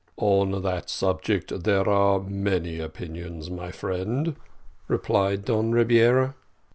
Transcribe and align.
"On 0.17 0.63
that 0.63 0.89
subject 0.89 1.63
there 1.63 1.87
are 1.87 2.19
many 2.19 2.79
opinions, 2.79 3.51
my 3.51 3.69
friend," 3.71 4.35
replied 4.87 5.45
Don 5.45 5.69
Rebiera. 5.73 6.33